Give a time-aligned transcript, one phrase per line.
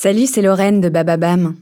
[0.00, 1.56] Salut, c'est Lorraine de Bababam.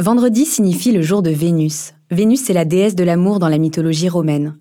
[0.00, 1.92] Vendredi signifie le jour de Vénus.
[2.10, 4.56] Vénus est la déesse de l'amour dans la mythologie romaine.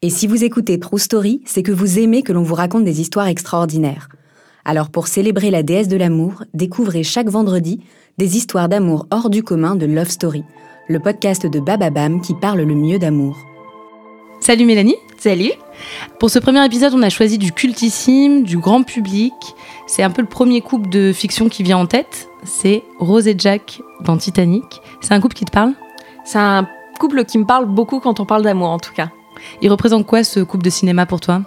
[0.00, 3.02] Et si vous écoutez True Story, c'est que vous aimez que l'on vous raconte des
[3.02, 4.08] histoires extraordinaires.
[4.64, 7.82] Alors pour célébrer la déesse de l'amour, découvrez chaque vendredi
[8.16, 10.44] des histoires d'amour hors du commun de Love Story,
[10.88, 13.49] le podcast de Bababam qui parle le mieux d'amour.
[14.40, 14.96] Salut Mélanie.
[15.18, 15.52] Salut.
[16.18, 19.34] Pour ce premier épisode, on a choisi du cultissime, du grand public.
[19.86, 22.28] C'est un peu le premier couple de fiction qui vient en tête.
[22.44, 24.80] C'est Rose et Jack dans Titanic.
[25.02, 25.74] C'est un couple qui te parle?
[26.24, 26.66] C'est un
[26.98, 29.10] couple qui me parle beaucoup quand on parle d'amour en tout cas.
[29.60, 31.42] Il représente quoi ce couple de cinéma pour toi?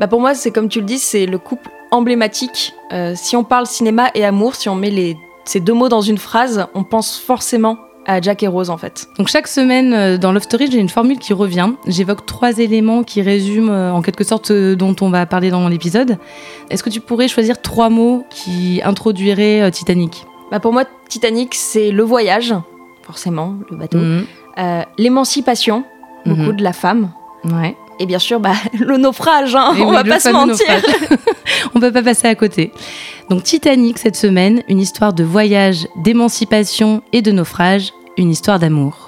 [0.00, 2.72] Bah Pour moi, c'est comme tu le dis, c'est le couple emblématique.
[2.92, 6.00] Euh, si on parle cinéma et amour, si on met les, ces deux mots dans
[6.00, 9.08] une phrase, on pense forcément à Jack et Rose en fait.
[9.18, 11.70] Donc chaque semaine euh, dans Love Story, j'ai une formule qui revient.
[11.86, 15.68] J'évoque trois éléments qui résument euh, en quelque sorte ce dont on va parler dans
[15.68, 16.18] l'épisode.
[16.70, 20.26] Est-ce que tu pourrais choisir trois mots qui introduiraient Titanic?
[20.50, 22.54] Bah Pour moi, Titanic, c'est le voyage,
[23.02, 23.98] forcément, le bateau.
[23.98, 24.24] Mhm.
[24.98, 25.84] L'émancipation,
[26.26, 26.56] beaucoup Mhm.
[26.56, 27.10] de la femme.
[27.44, 27.76] Ouais.
[27.98, 30.66] Et bien sûr, bah, le naufrage, hein, on oui, va pas se mentir.
[31.74, 32.72] on peut pas passer à côté.
[33.30, 39.03] Donc Titanic cette semaine, une histoire de voyage, d'émancipation et de naufrage, une histoire d'amour.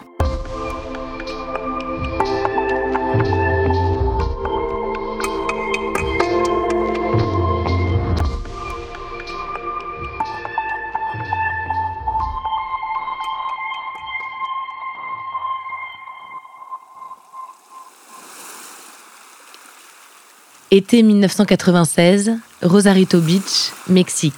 [20.76, 24.34] Été 1996, Rosarito Beach, Mexique.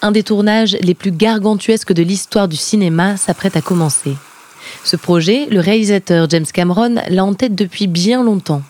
[0.00, 4.14] Un des tournages les plus gargantuesques de l'histoire du cinéma s'apprête à commencer.
[4.82, 8.62] Ce projet, le réalisateur James Cameron l'a en tête depuis bien longtemps.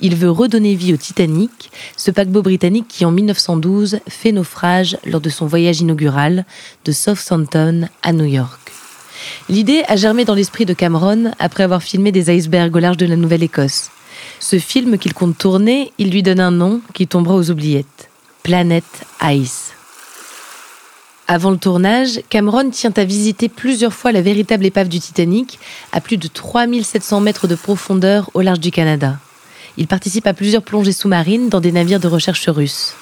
[0.00, 5.20] Il veut redonner vie au Titanic, ce paquebot britannique qui en 1912 fait naufrage lors
[5.20, 6.44] de son voyage inaugural
[6.84, 8.70] de Southampton à New York.
[9.48, 13.06] L'idée a germé dans l'esprit de Cameron après avoir filmé des icebergs au large de
[13.06, 13.90] la Nouvelle-Écosse.
[14.38, 18.08] Ce film qu'il compte tourner, il lui donne un nom qui tombera aux oubliettes.
[18.42, 18.84] Planet
[19.22, 19.72] Ice.
[21.28, 25.60] Avant le tournage, Cameron tient à visiter plusieurs fois la véritable épave du Titanic,
[25.92, 29.18] à plus de 3700 mètres de profondeur au large du Canada.
[29.76, 32.94] Il participe à plusieurs plongées sous-marines dans des navires de recherche russes.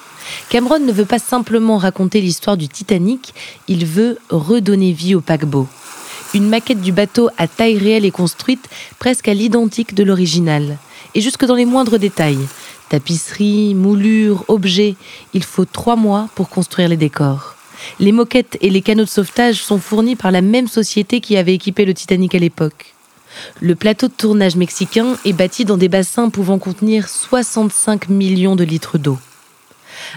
[0.49, 3.33] Cameron ne veut pas simplement raconter l'histoire du Titanic,
[3.67, 5.67] il veut redonner vie au paquebot.
[6.35, 8.69] Une maquette du bateau à taille réelle est construite
[8.99, 10.77] presque à l'identique de l'original
[11.15, 12.47] et jusque dans les moindres détails.
[12.89, 14.95] Tapisserie, moulure, objets,
[15.33, 17.55] il faut trois mois pour construire les décors.
[17.99, 21.53] Les moquettes et les canaux de sauvetage sont fournis par la même société qui avait
[21.53, 22.93] équipé le Titanic à l'époque.
[23.61, 28.63] Le plateau de tournage mexicain est bâti dans des bassins pouvant contenir 65 millions de
[28.63, 29.17] litres d'eau.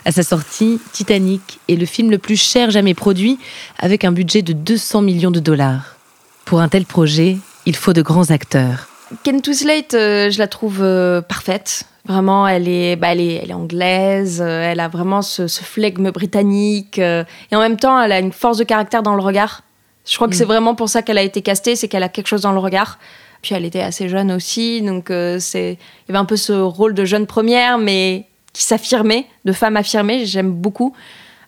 [0.05, 3.39] À sa sortie, Titanic est le film le plus cher jamais produit,
[3.79, 5.97] avec un budget de 200 millions de dollars.
[6.45, 8.89] Pour un tel projet, il faut de grands acteurs.
[9.23, 11.85] Ken Slate, euh, je la trouve euh, parfaite.
[12.07, 15.63] Vraiment, elle est, bah, elle est, elle est anglaise, euh, elle a vraiment ce, ce
[15.63, 19.63] flegme britannique, et en même temps, elle a une force de caractère dans le regard.
[20.05, 20.39] Je crois que Mm.
[20.39, 22.59] c'est vraiment pour ça qu'elle a été castée, c'est qu'elle a quelque chose dans le
[22.59, 22.99] regard.
[23.41, 26.95] Puis elle était assez jeune aussi, donc c'est, il y avait un peu ce rôle
[26.95, 30.27] de jeune première, mais qui s'affirmait, de femme affirmée.
[30.27, 30.95] J'aime beaucoup.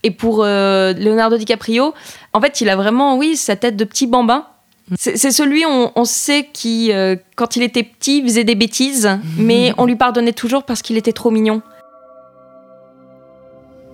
[0.02, 1.94] Et pour Leonardo DiCaprio,
[2.32, 4.44] en fait, il a vraiment, oui, sa tête de petit bambin.
[4.98, 9.08] C'est c'est celui, on, on sait, qui, euh, quand il était petit, faisait des bêtises,
[9.38, 11.62] mais on lui pardonnait toujours parce qu'il était trop mignon.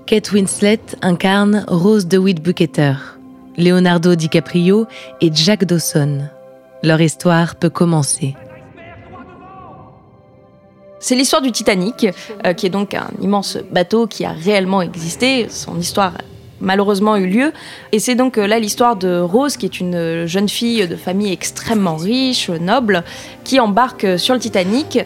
[0.07, 2.95] Kate Winslet incarne Rose DeWitt Bucketer,
[3.57, 4.87] Leonardo DiCaprio
[5.21, 6.29] et Jack Dawson.
[6.83, 8.35] Leur histoire peut commencer.
[10.99, 12.09] C'est l'histoire du Titanic,
[12.45, 15.49] euh, qui est donc un immense bateau qui a réellement existé.
[15.49, 16.23] Son histoire a
[16.61, 17.53] malheureusement eu lieu.
[17.93, 20.97] Et c'est donc euh, là l'histoire de Rose, qui est une euh, jeune fille de
[20.97, 23.05] famille extrêmement riche, noble,
[23.45, 24.99] qui embarque euh, sur le Titanic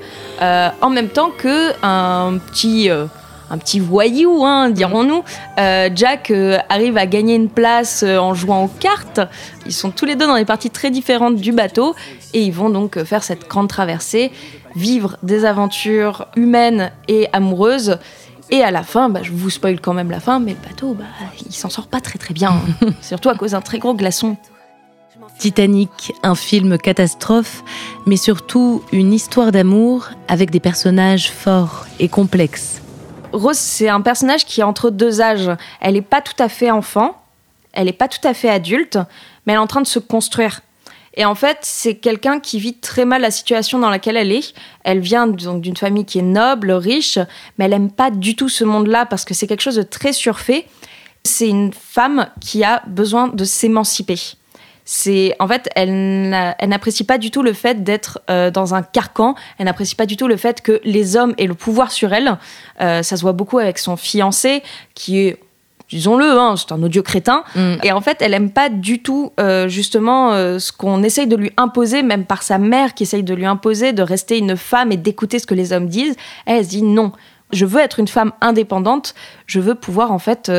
[0.43, 3.07] euh, en même temps que un petit, euh,
[3.51, 5.23] un petit voyou, hein, dirons-nous.
[5.59, 9.21] Euh, Jack euh, arrive à gagner une place euh, en jouant aux cartes.
[9.67, 11.95] Ils sont tous les deux dans des parties très différentes du bateau
[12.33, 14.33] et ils vont donc euh, faire cette grande traversée,
[14.75, 17.99] vivre des aventures humaines et amoureuses.
[18.51, 20.95] Et à la fin, bah, je vous spoil quand même la fin, mais le bateau,
[20.95, 21.05] bah,
[21.47, 22.89] il s'en sort pas très très bien, hein.
[23.01, 24.37] surtout à cause d'un très gros glaçon.
[25.39, 27.65] Titanic, un film catastrophe,
[28.07, 32.83] mais surtout une histoire d'amour avec des personnages forts et complexes.
[33.33, 35.51] Rose, c'est un personnage qui est entre deux âges.
[35.81, 37.21] Elle n'est pas tout à fait enfant,
[37.73, 38.99] elle n'est pas tout à fait adulte,
[39.47, 40.61] mais elle est en train de se construire.
[41.15, 44.53] Et en fait, c'est quelqu'un qui vit très mal la situation dans laquelle elle est.
[44.83, 47.19] Elle vient donc d'une famille qui est noble, riche,
[47.59, 50.13] mais elle aime pas du tout ce monde-là parce que c'est quelque chose de très
[50.13, 50.67] surfait.
[51.23, 54.19] C'est une femme qui a besoin de s'émanciper.
[54.85, 56.29] C'est en fait, elle
[56.69, 59.35] n'apprécie pas du tout le fait d'être euh, dans un carcan.
[59.59, 62.37] Elle n'apprécie pas du tout le fait que les hommes aient le pouvoir sur elle.
[62.81, 64.63] Euh, ça se voit beaucoup avec son fiancé,
[64.95, 65.39] qui est
[65.97, 67.45] disons-le, hein, c'est un odieux crétin.
[67.55, 67.75] Mm.
[67.83, 71.53] Et en fait, elle aime pas du tout euh, justement ce qu'on essaye de lui
[71.57, 74.97] imposer, même par sa mère qui essaye de lui imposer de rester une femme et
[74.97, 76.17] d'écouter ce que les hommes disent.
[76.47, 77.13] Elle, elle se dit non,
[77.53, 79.15] je veux être une femme indépendante.
[79.47, 80.51] Je veux pouvoir en fait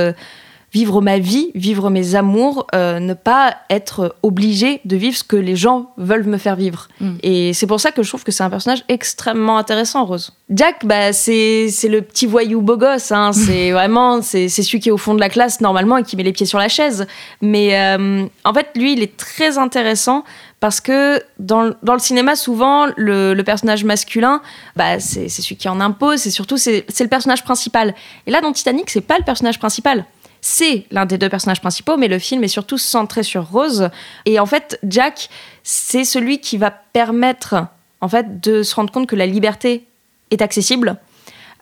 [0.76, 5.38] vivre ma vie, vivre mes amours, euh, ne pas être obligée de vivre ce que
[5.38, 6.90] les gens veulent me faire vivre.
[7.00, 7.14] Mm.
[7.24, 10.34] Et c'est pour ça que je trouve que c'est un personnage extrêmement intéressant, Rose.
[10.50, 13.14] Jack, bah, c'est, le petit voyou beau gosse.
[13.14, 13.32] Hein.
[13.46, 16.24] C'est vraiment c'est, celui qui est au fond de la classe normalement et qui met
[16.24, 17.08] les pieds sur la chaise.
[17.42, 20.26] Mais euh, en fait, lui, il est très intéressant
[20.60, 24.42] parce que dans, le cinéma, souvent, le, personnage masculin,
[24.76, 27.94] bah, c'est, celui qui en impose, c'est surtout c'est, le personnage principal.
[28.28, 30.06] Et là, dans Titanic, c'est pas le personnage principal
[30.48, 33.90] c'est l'un des deux personnages principaux, mais le film est surtout centré sur Rose.
[34.26, 35.30] Et en fait, Jack,
[35.64, 37.66] c'est celui qui va permettre
[38.00, 39.88] en fait de se rendre compte que la liberté
[40.30, 40.98] est accessible.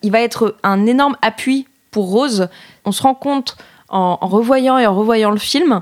[0.01, 2.49] Il va être un énorme appui pour Rose.
[2.83, 3.55] On se rend compte
[3.87, 5.81] en, revoyant et en revoyant le film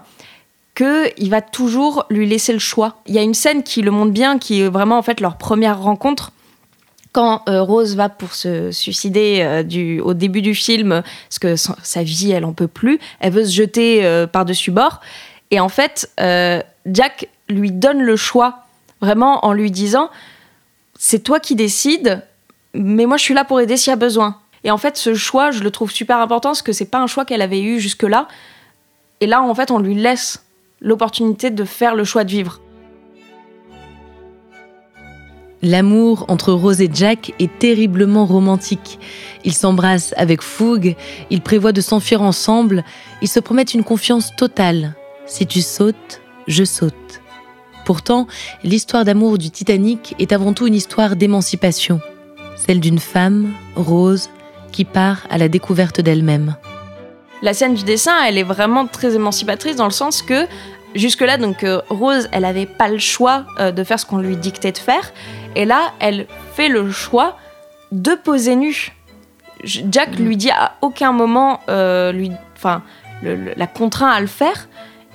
[0.76, 3.02] qu'il va toujours lui laisser le choix.
[3.08, 5.40] Il y a une scène qui le montre bien, qui est vraiment en fait leur
[5.40, 6.34] première rencontre
[7.12, 12.04] quand euh, Rose va pour se suicider euh, au début du film, parce que sa
[12.04, 15.02] vie, elle en peut plus, elle veut se jeter euh, par-dessus bord.
[15.52, 16.10] Et en fait,
[16.86, 18.66] Jack lui donne le choix,
[19.02, 20.10] vraiment en lui disant
[20.98, 22.24] C'est toi qui décides,
[22.74, 24.38] mais moi je suis là pour aider s'il y a besoin.
[24.64, 27.08] Et en fait, ce choix, je le trouve super important parce que c'est pas un
[27.08, 28.30] choix qu'elle avait eu jusque-là.
[29.20, 30.46] Et là, en fait, on lui laisse
[30.80, 32.62] l'opportunité de faire le choix de vivre.
[35.64, 39.00] L'amour entre Rose et Jack est terriblement romantique.
[39.44, 40.96] Ils s'embrassent avec fougue,
[41.30, 42.84] ils prévoient de s'enfuir ensemble,
[43.22, 44.96] ils se promettent une confiance totale.
[45.28, 46.96] Si tu sautes, je saute.
[47.86, 48.28] Pourtant,
[48.64, 52.02] l'histoire d'amour du Titanic est avant tout une histoire d'émancipation,
[52.56, 54.30] celle d'une femme, Rose,
[54.72, 56.56] qui part à la découverte d'elle-même.
[57.44, 60.46] La scène du dessin, elle est vraiment très émancipatrice dans le sens que
[60.96, 64.36] jusque-là, donc euh, Rose, elle n'avait pas le choix euh, de faire ce qu'on lui
[64.36, 65.12] dictait de faire.
[65.56, 67.38] Et là, elle fait le choix
[67.92, 68.94] de poser nue.
[69.64, 72.82] Jack lui dit à aucun moment, euh, lui, enfin,
[73.24, 74.68] la contraint à le faire.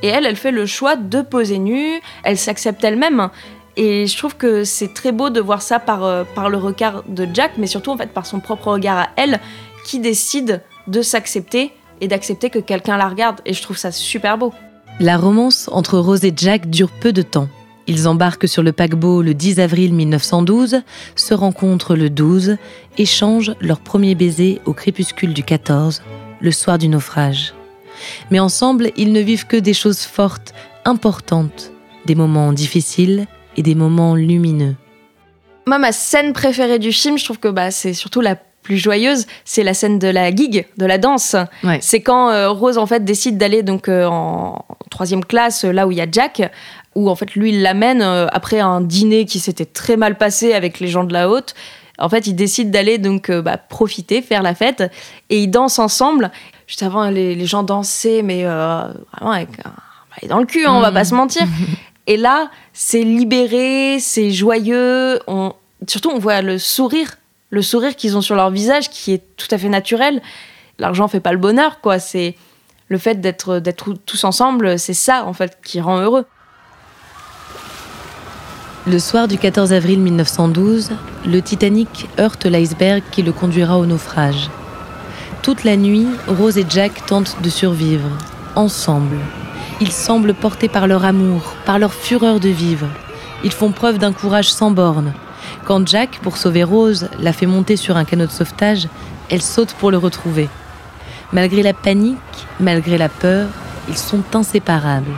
[0.02, 2.00] Et elle, elle fait le choix de poser nue.
[2.22, 3.30] Elle s'accepte elle-même.
[3.76, 7.02] Et je trouve que c'est très beau de voir ça par, euh, par le regard
[7.08, 9.38] de Jack, mais surtout en fait par son propre regard à elle,
[9.84, 13.40] qui décide de s'accepter et d'accepter que quelqu'un la regarde.
[13.44, 14.52] Et je trouve ça super beau.
[14.98, 17.48] La romance entre Rose et Jack dure peu de temps.
[17.86, 20.82] Ils embarquent sur le paquebot le 10 avril 1912,
[21.14, 22.56] se rencontrent le 12,
[22.98, 26.02] échangent leur premier baiser au crépuscule du 14,
[26.40, 27.54] le soir du naufrage.
[28.30, 30.52] Mais ensemble, ils ne vivent que des choses fortes,
[30.84, 31.72] importantes,
[32.06, 34.74] des moments difficiles et des moments lumineux.
[35.66, 38.36] Moi, ma scène préférée du film, je trouve que bah, c'est surtout la
[38.66, 41.36] plus joyeuse, c'est la scène de la gig, de la danse.
[41.80, 45.92] C'est quand euh, Rose en fait décide d'aller donc euh, en troisième classe, là où
[45.92, 46.50] il y a Jack,
[46.96, 50.52] où en fait lui il l'amène euh, après un dîner qui s'était très mal passé
[50.52, 51.54] avec les gens de la haute.
[51.98, 54.82] En fait, ils décident d'aller donc bah, profiter, faire la fête,
[55.30, 56.30] et ils dansent ensemble.
[56.66, 59.72] Juste avant, les, gens dansaient, mais vraiment avec un
[60.28, 61.42] dans le cul, hein, on va pas se mentir.
[62.06, 65.20] Et là, c'est libéré, c'est joyeux.
[65.26, 65.54] On...
[65.88, 67.16] Surtout, on voit le sourire
[67.50, 70.20] le sourire qu'ils ont sur leur visage qui est tout à fait naturel.
[70.78, 71.98] L'argent fait pas le bonheur, quoi.
[71.98, 72.36] C'est
[72.88, 76.24] le fait d'être d'être tous ensemble, c'est ça en fait qui rend heureux.
[78.88, 80.92] Le soir du 14 avril 1912,
[81.26, 84.48] le Titanic heurte l'iceberg qui le conduira au naufrage.
[85.42, 88.08] Toute la nuit, Rose et Jack tentent de survivre,
[88.54, 89.18] ensemble.
[89.80, 92.86] Ils semblent portés par leur amour, par leur fureur de vivre.
[93.42, 95.12] Ils font preuve d'un courage sans bornes,
[95.64, 98.86] quand Jack, pour sauver Rose, la fait monter sur un canot de sauvetage,
[99.30, 100.48] elle saute pour le retrouver.
[101.32, 102.16] Malgré la panique,
[102.60, 103.48] malgré la peur,
[103.88, 105.10] ils sont inséparables,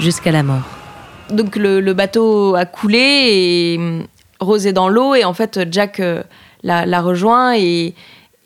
[0.00, 0.81] jusqu'à la mort.
[1.30, 4.06] Donc le, bateau a coulé et hum,
[4.40, 6.22] Rose est dans l'eau et en fait Jack euh,
[6.62, 7.94] la, rejoint et,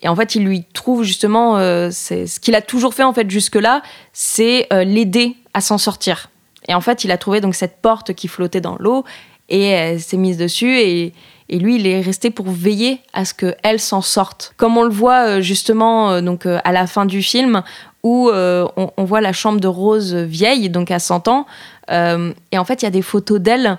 [0.05, 3.83] en fait il lui trouve justement euh, ce qu'il a toujours fait en fait jusque-là,
[4.13, 6.31] c'est euh, l'aider à s'en sortir.
[6.69, 9.05] Et en fait il a trouvé donc cette porte qui flottait dans l'eau
[9.49, 11.13] et elle s'est mise dessus et,
[11.49, 14.55] lui il est resté pour veiller à ce qu'elle s'en sorte.
[14.57, 17.63] Comme on le voit euh, justement euh, donc euh, à la fin du film
[18.03, 21.45] où on, voit la chambre de Rose vieille donc à 100 ans
[21.91, 23.79] et en fait il y a des photos d'elle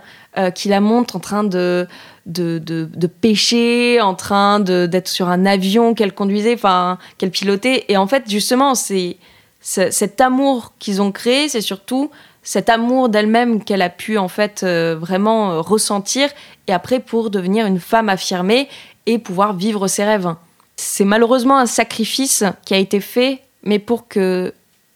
[0.53, 1.87] qui la montrent en train de
[2.25, 7.85] de, de, pêcher, en train d'être sur un avion qu'elle conduisait, enfin qu'elle pilotait.
[7.87, 9.15] Et en fait justement c'est
[9.61, 12.11] cet amour qu'ils ont créé, c'est surtout
[12.47, 16.29] cet amour d'elle-même qu'elle a pu en fait euh, vraiment euh, ressentir
[16.67, 18.69] et après pour devenir une femme affirmée
[19.05, 20.33] et pouvoir vivre ses rêves.
[20.77, 24.53] C'est malheureusement un sacrifice qui a été fait, mais pour que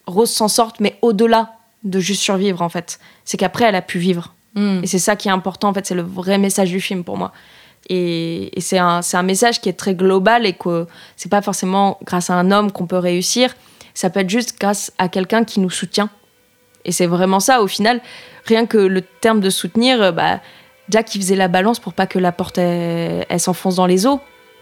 [0.08, 3.02] Rose s'en sorte, mais au-delà de juste survivre en fait.
[3.26, 4.34] C'est qu'après elle a pu vivre.
[4.56, 4.80] Hmm.
[4.82, 7.18] Et c'est ça qui est important en fait, c'est le vrai message du film pour
[7.18, 7.34] moi.
[7.90, 12.30] Et, c'est un, un, message qui est très global et que c'est pas forcément grâce
[12.30, 13.54] à un homme qu'on peut réussir,
[13.94, 16.10] ça peut être juste grâce à quelqu'un qui nous soutient
[16.86, 18.02] et c'est vraiment ça, au final,
[18.46, 20.40] rien que le terme de soutenir, euh, bah,
[20.90, 22.60] Jack, il faisait la balance pour pas que la porte,
[23.38, 24.20] s'enfonce dans les eaux.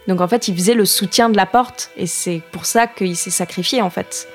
[0.08, 3.16] Donc en fait, il faisait le soutien de la porte, et c'est pour ça qu'il
[3.16, 4.28] s'est sacrifié, en fait.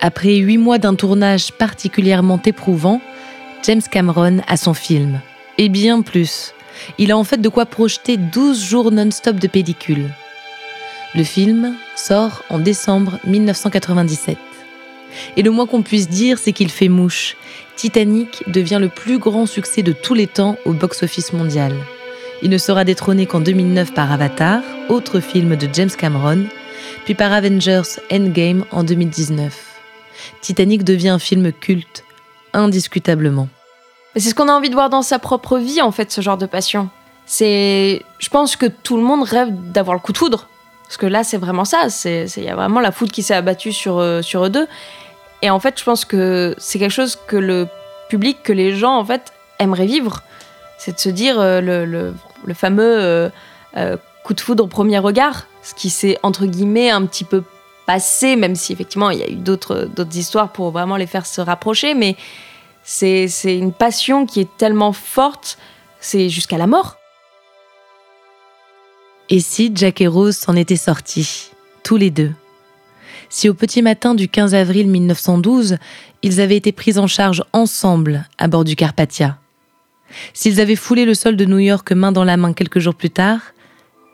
[0.00, 3.00] Après huit mois d'un tournage particulièrement éprouvant,
[3.62, 5.20] James Cameron a son film.
[5.58, 6.54] Et bien plus.
[6.98, 10.10] Il a en fait de quoi projeter 12 jours non-stop de pellicule.
[11.14, 14.36] Le film sort en décembre 1997.
[15.36, 17.36] Et le moins qu'on puisse dire, c'est qu'il fait mouche.
[17.76, 21.74] Titanic devient le plus grand succès de tous les temps au box-office mondial.
[22.42, 26.44] Il ne sera détrôné qu'en 2009 par Avatar, autre film de James Cameron,
[27.04, 29.80] puis par Avengers Endgame en 2019.
[30.40, 32.04] Titanic devient un film culte,
[32.52, 33.48] indiscutablement.
[34.16, 36.36] C'est ce qu'on a envie de voir dans sa propre vie, en fait, ce genre
[36.36, 36.90] de passion.
[37.24, 40.48] C'est, je pense que tout le monde rêve d'avoir le coup de foudre,
[40.92, 41.86] parce que là, c'est vraiment ça.
[42.04, 44.66] Il y a vraiment la foudre qui s'est abattue sur, euh, sur eux deux.
[45.40, 47.66] Et en fait, je pense que c'est quelque chose que le
[48.10, 50.22] public, que les gens, en fait, aimeraient vivre.
[50.76, 52.12] C'est de se dire euh, le,
[52.52, 53.30] fameux
[53.74, 57.42] euh, coup de foudre au premier regard, ce qui s'est, entre guillemets, un petit peu
[57.86, 61.40] passé, même si effectivement, il y a eu d'autres, histoires pour vraiment les faire se
[61.40, 61.94] rapprocher.
[61.94, 62.16] Mais
[62.84, 65.56] c'est une passion qui est tellement forte,
[66.00, 66.98] c'est jusqu'à la mort.
[69.30, 71.50] Et si Jack et Rose s'en étaient sortis,
[71.82, 72.32] tous les deux?
[73.28, 75.78] Si au petit matin du 15 avril 1912,
[76.22, 79.38] ils avaient été pris en charge ensemble à bord du Carpathia
[80.34, 83.10] S'ils avaient foulé le sol de New York main dans la main quelques jours plus
[83.10, 83.40] tard,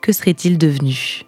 [0.01, 1.25] que seraient-ils devenus?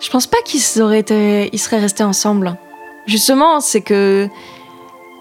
[0.00, 2.58] Je pense pas qu'ils auraient été, seraient restés ensemble.
[3.06, 4.28] Justement, c'est que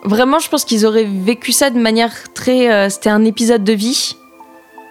[0.03, 2.71] vraiment, je pense qu'ils auraient vécu ça de manière très.
[2.71, 4.15] Euh, c'était un épisode de vie.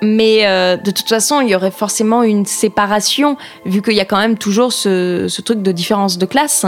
[0.02, 3.36] Mais euh, de toute façon, il y aurait forcément une séparation,
[3.66, 6.64] vu qu'il y a quand même toujours ce, truc de différence de classe.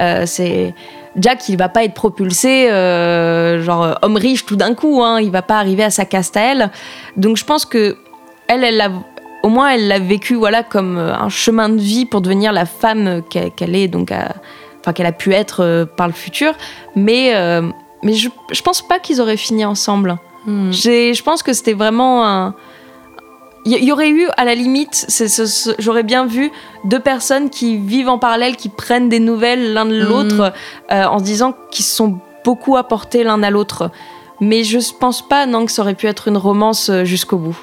[0.00, 0.74] Euh, c'est
[1.16, 2.68] Jack, il va pas être propulsé,
[3.62, 5.02] genre homme riche tout d'un coup.
[5.02, 6.70] Hein, il va pas arriver à sa caste à elle.
[7.18, 7.98] Donc je pense que
[8.48, 8.64] elle,
[9.42, 13.22] au moins, elle l'a vécu, voilà, comme un chemin de vie pour devenir la femme
[13.28, 14.10] qu'elle est, donc,
[14.84, 16.52] enfin qu'elle a pu être par le futur.
[16.94, 17.32] Mais,
[18.02, 20.18] mais je, je pense pas qu'ils auraient fini ensemble.
[20.46, 20.70] Hmm.
[20.72, 22.54] Je pense que c'était vraiment un.
[23.66, 25.06] Il y, aurait eu, à la limite,
[25.78, 26.50] j'aurais bien vu
[26.84, 30.52] deux personnes qui vivent en parallèle, qui prennent des nouvelles l'un de l'autre,
[30.90, 30.92] hmm.
[30.92, 33.90] euh, en se disant qu'ils se sont beaucoup apportés l'un à l'autre.
[34.38, 37.56] Mais je pense pas, non, que ça aurait pu être une romance euh, jusqu'au bout.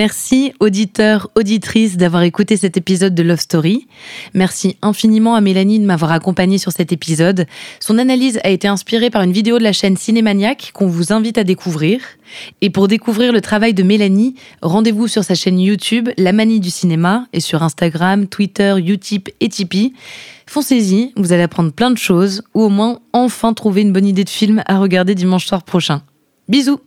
[0.00, 3.86] Merci auditeurs, auditrices d'avoir écouté cet épisode de Love Story.
[4.32, 7.44] Merci infiniment à Mélanie de m'avoir accompagnée sur cet épisode.
[7.80, 11.36] Son analyse a été inspirée par une vidéo de la chaîne Cinémaniac qu'on vous invite
[11.36, 12.00] à découvrir.
[12.62, 16.70] Et pour découvrir le travail de Mélanie, rendez-vous sur sa chaîne YouTube La Manie du
[16.70, 19.92] cinéma et sur Instagram, Twitter, Utip et Tipeee.
[20.46, 24.24] Foncez-y, vous allez apprendre plein de choses ou au moins enfin trouver une bonne idée
[24.24, 26.00] de film à regarder dimanche soir prochain.
[26.48, 26.80] Bisous